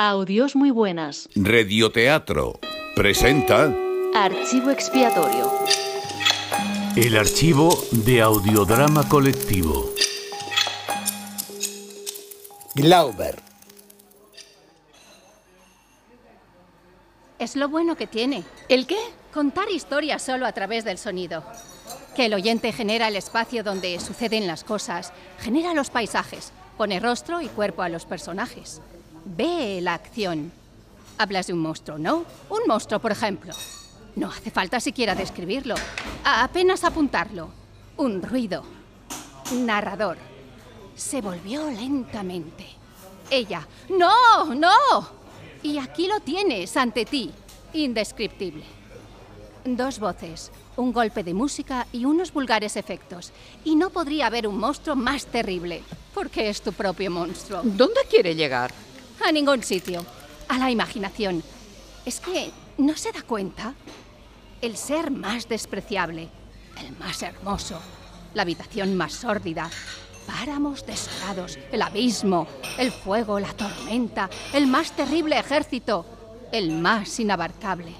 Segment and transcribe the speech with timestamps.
[0.00, 1.28] Audios muy buenas.
[1.34, 2.60] Radioteatro
[2.94, 3.74] presenta
[4.14, 5.50] Archivo expiatorio.
[6.94, 9.90] El archivo de audiodrama colectivo.
[12.76, 13.42] Glauber.
[17.40, 18.44] Es lo bueno que tiene.
[18.68, 19.00] ¿El qué?
[19.34, 21.42] Contar historias solo a través del sonido.
[22.14, 27.40] Que el oyente genera el espacio donde suceden las cosas, genera los paisajes, pone rostro
[27.40, 28.80] y cuerpo a los personajes.
[29.36, 30.52] Ve la acción.
[31.18, 32.24] Hablas de un monstruo, ¿no?
[32.48, 33.52] Un monstruo, por ejemplo.
[34.16, 35.74] No hace falta siquiera describirlo.
[36.24, 37.50] Apenas apuntarlo.
[37.96, 38.64] Un ruido.
[39.52, 40.16] Narrador.
[40.96, 42.66] Se volvió lentamente.
[43.30, 43.66] Ella.
[43.90, 44.54] ¡No!
[44.54, 44.70] ¡No!
[45.62, 47.30] Y aquí lo tienes ante ti.
[47.74, 48.64] Indescriptible.
[49.64, 53.32] Dos voces, un golpe de música y unos vulgares efectos.
[53.64, 55.82] Y no podría haber un monstruo más terrible,
[56.14, 57.60] porque es tu propio monstruo.
[57.62, 58.72] ¿Dónde quiere llegar?
[59.24, 60.04] A ningún sitio.
[60.48, 61.42] A la imaginación.
[62.04, 63.74] Es que no se da cuenta.
[64.60, 66.28] El ser más despreciable,
[66.80, 67.80] el más hermoso,
[68.34, 69.70] la habitación más sórdida,
[70.26, 76.04] páramos desolados, el abismo, el fuego, la tormenta, el más terrible ejército,
[76.52, 77.92] el más inabarcable.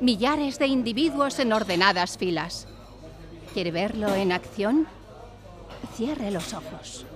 [0.00, 2.66] Millares de individuos en ordenadas filas.
[3.52, 4.88] ¿Quiere verlo en acción?
[5.96, 7.06] Cierre los ojos.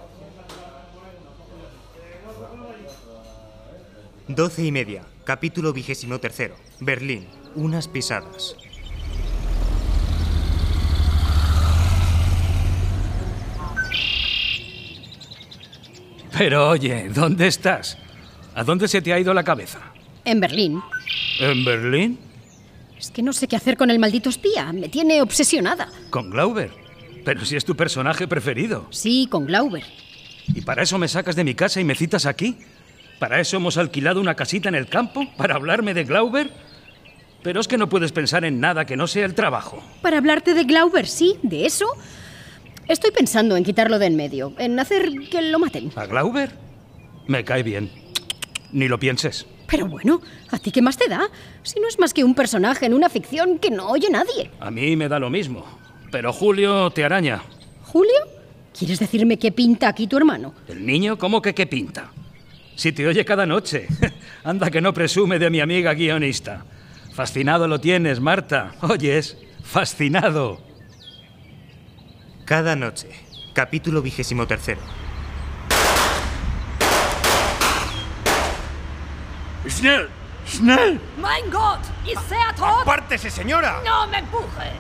[4.29, 6.55] Doce y media, capítulo vigésimo tercero.
[6.81, 8.57] Berlín, unas pisadas.
[16.37, 17.97] Pero oye, ¿dónde estás?
[18.55, 19.81] ¿A dónde se te ha ido la cabeza?
[20.27, 20.83] En Berlín.
[21.41, 22.19] ¿En Berlín?
[22.99, 24.75] Es que no sé qué hacer con el maldito espía.
[24.75, 25.89] Me tiene obsesionada.
[26.11, 26.71] ¿Con Glauber?
[27.25, 28.89] Pero si es tu personaje preferido.
[28.91, 29.85] Sí, con Glauber.
[30.49, 32.59] ¿Y para eso me sacas de mi casa y me citas aquí?
[33.19, 35.27] ¿Para eso hemos alquilado una casita en el campo?
[35.37, 36.51] ¿Para hablarme de Glauber?
[37.43, 39.83] Pero es que no puedes pensar en nada que no sea el trabajo.
[40.03, 41.87] Para hablarte de Glauber, sí, de eso.
[42.87, 45.93] Estoy pensando en quitarlo de en medio, en hacer que lo maten.
[45.97, 46.53] ¿A Glauber?
[47.27, 47.91] Me cae bien.
[48.73, 49.47] Ni lo pienses.
[49.67, 50.21] Pero bueno,
[50.51, 51.29] ¿a ti qué más te da?
[51.63, 54.51] Si no es más que un personaje en una ficción que no oye nadie.
[54.61, 55.65] A mí me da lo mismo.
[56.11, 57.43] Pero Julio te araña.
[57.85, 58.17] ¿Julio?
[58.77, 60.55] ¿Quieres decirme qué pinta aquí tu hermano?
[60.69, 61.19] ¿El niño?
[61.19, 62.11] ¿Cómo que qué pinta?
[62.79, 63.89] Si te oye cada noche.
[64.45, 66.65] Anda que no presume de mi amiga guionista.
[67.13, 68.71] Fascinado lo tienes, Marta.
[68.83, 70.61] Oyes, fascinado.
[72.45, 73.09] Cada noche,
[73.53, 74.81] capítulo vigésimo tercero.
[79.69, 80.09] ¡Schnell!
[80.47, 81.01] ¡Schnell!
[81.21, 81.81] ¡Mein Gott!
[82.07, 82.83] ¿Ist er tot?
[82.83, 83.83] ¡Apártese, señora!
[83.85, 84.71] ¡No me empuje!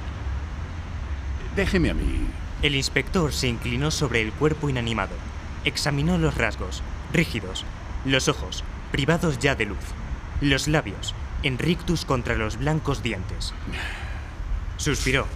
[1.56, 2.28] Déjeme a mí.
[2.62, 5.16] El inspector se inclinó sobre el cuerpo inanimado.
[5.64, 7.64] Examinó los rasgos, rígidos,
[8.04, 9.78] los ojos, privados ya de luz,
[10.40, 13.54] los labios, en rictus contra los blancos dientes.
[14.76, 15.26] Suspiró.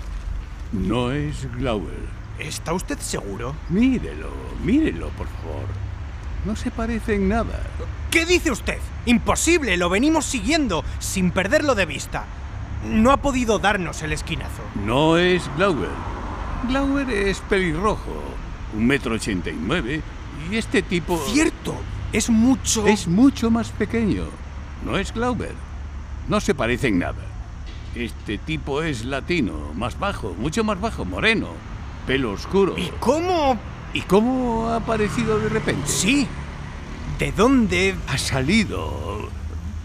[0.72, 2.22] No es Glauber.
[2.39, 3.55] ¿Está usted seguro?
[3.69, 4.31] Mírelo,
[4.65, 5.67] mírelo, por favor.
[6.45, 7.61] No se parece en nada.
[8.11, 8.78] ¿Qué dice usted?
[9.06, 12.25] Imposible, lo venimos siguiendo, sin perderlo de vista.
[12.84, 14.62] No ha podido darnos el esquinazo.
[14.84, 15.91] No es Glauber.
[16.69, 18.22] Glauber es pelirrojo,
[18.75, 20.01] un metro ochenta y nueve,
[20.51, 21.22] y este tipo...
[21.28, 21.77] Cierto,
[22.12, 22.87] es mucho...
[22.87, 24.25] Es mucho más pequeño.
[24.84, 25.55] No es Glauber.
[26.28, 27.23] No se parece en nada.
[27.95, 31.49] Este tipo es latino, más bajo, mucho más bajo, moreno,
[32.06, 32.75] pelo oscuro.
[32.78, 33.59] ¿Y cómo?
[33.93, 35.87] ¿Y cómo ha aparecido de repente?
[35.87, 36.27] Sí.
[37.19, 37.95] ¿De dónde?
[38.09, 39.28] Ha salido.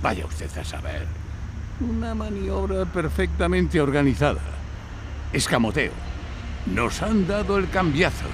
[0.02, 1.06] Vaya usted a saber.
[1.82, 4.42] Una maniobra perfectamente organizada.
[5.34, 5.92] Escamoteo.
[6.66, 8.26] Nos han dado el cambiazo.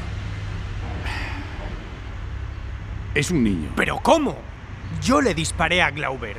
[3.15, 3.69] Es un niño.
[3.75, 4.35] ¿Pero cómo?
[5.01, 6.37] Yo le disparé a Glauber.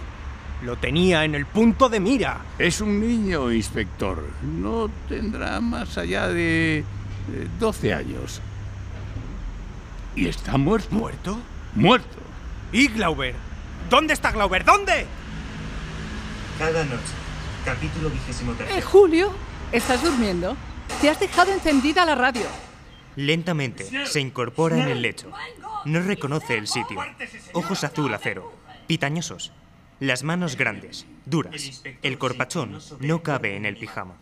[0.62, 2.40] Lo tenía en el punto de mira.
[2.58, 4.24] Es un niño, inspector.
[4.42, 6.84] No tendrá más allá de eh,
[7.60, 8.40] 12 años.
[10.16, 10.94] Y está muerto.
[10.94, 11.38] ¿Muerto?
[11.74, 12.16] Muerto.
[12.72, 13.34] ¿Y Glauber?
[13.90, 14.64] ¿Dónde está Glauber?
[14.64, 15.06] ¿Dónde?
[16.58, 17.02] Cada noche,
[17.64, 18.86] capítulo vigésimo Eh, tercero.
[18.88, 19.32] Julio,
[19.72, 20.56] ¿estás durmiendo?
[21.00, 22.46] Te has dejado encendida la radio.
[23.16, 25.30] Lentamente se incorpora en el lecho.
[25.84, 27.00] No reconoce el sitio.
[27.52, 28.52] Ojos azul acero,
[28.86, 29.52] pitañosos.
[30.00, 31.82] Las manos grandes, duras.
[32.02, 34.16] El corpachón no cabe en el pijama.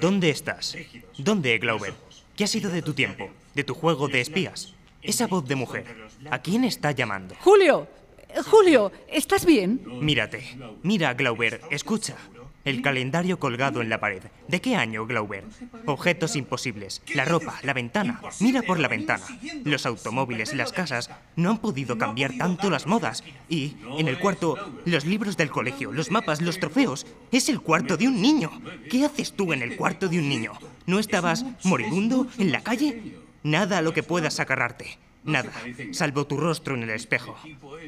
[0.00, 0.76] ¿Dónde estás?
[1.18, 1.94] ¿Dónde, Glauber?
[2.34, 3.30] ¿Qué ha sido de tu tiempo?
[3.54, 4.74] ¿De tu juego de espías?
[5.02, 6.08] Esa voz de mujer.
[6.30, 7.36] ¿A quién está llamando?
[7.40, 7.86] Julio,
[8.30, 9.82] eh, Julio, ¿estás bien?
[10.00, 10.56] Mírate.
[10.82, 12.16] Mira, Glauber, escucha.
[12.64, 14.22] El calendario colgado en la pared.
[14.48, 15.44] ¿De qué año, Glauber?
[15.84, 17.02] Objetos imposibles.
[17.14, 18.22] La ropa, la ventana.
[18.40, 19.24] Mira por la ventana.
[19.64, 21.10] Los automóviles, las casas.
[21.36, 23.22] No han podido cambiar tanto las modas.
[23.48, 24.56] Y, en el cuarto,
[24.86, 27.06] los libros del colegio, los mapas, los trofeos.
[27.32, 28.50] Es el cuarto de un niño.
[28.90, 30.52] ¿Qué haces tú en el cuarto de un niño?
[30.86, 33.18] ¿No estabas moribundo en la calle?
[33.42, 34.98] Nada a lo que puedas agarrarte.
[35.24, 35.52] Nada,
[35.92, 37.36] salvo tu rostro en el espejo.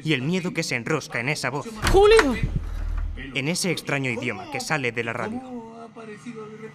[0.03, 1.67] Y el miedo que se enrosca en esa voz.
[1.91, 2.35] ¡Julio!
[3.35, 5.41] En ese extraño idioma que sale de la radio.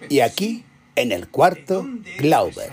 [0.09, 0.63] Y aquí,
[0.95, 1.87] en el cuarto,
[2.17, 2.71] Glauber.